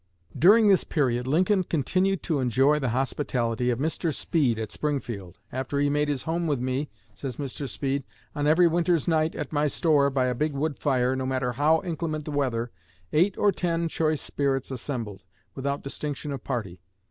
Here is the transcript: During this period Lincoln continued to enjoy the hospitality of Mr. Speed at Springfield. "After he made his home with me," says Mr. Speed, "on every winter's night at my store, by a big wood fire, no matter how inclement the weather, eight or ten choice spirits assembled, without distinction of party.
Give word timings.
During 0.35 0.67
this 0.67 0.83
period 0.83 1.27
Lincoln 1.27 1.63
continued 1.63 2.23
to 2.23 2.39
enjoy 2.39 2.79
the 2.79 2.89
hospitality 2.89 3.69
of 3.69 3.77
Mr. 3.77 4.11
Speed 4.11 4.57
at 4.57 4.71
Springfield. 4.71 5.37
"After 5.51 5.77
he 5.77 5.91
made 5.91 6.07
his 6.07 6.23
home 6.23 6.47
with 6.47 6.59
me," 6.59 6.89
says 7.13 7.37
Mr. 7.37 7.69
Speed, 7.69 8.03
"on 8.33 8.47
every 8.47 8.67
winter's 8.67 9.07
night 9.07 9.35
at 9.35 9.53
my 9.53 9.67
store, 9.67 10.09
by 10.09 10.25
a 10.25 10.33
big 10.33 10.53
wood 10.53 10.79
fire, 10.79 11.15
no 11.15 11.27
matter 11.27 11.51
how 11.51 11.81
inclement 11.83 12.25
the 12.25 12.31
weather, 12.31 12.71
eight 13.13 13.37
or 13.37 13.51
ten 13.51 13.87
choice 13.87 14.23
spirits 14.23 14.71
assembled, 14.71 15.21
without 15.53 15.83
distinction 15.83 16.31
of 16.31 16.43
party. 16.43 16.81